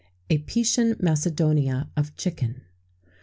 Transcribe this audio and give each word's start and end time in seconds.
_Apician 0.31 0.99
Macedonia 0.99 1.87
of 1.95 2.15
Chicken. 2.17 2.61